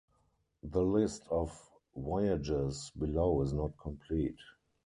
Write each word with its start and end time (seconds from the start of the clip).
The 0.63 0.81
list 0.81 1.27
of 1.29 1.55
voyages 1.95 2.91
below 2.97 3.43
is 3.43 3.53
not 3.53 3.77
complete. 3.77 4.39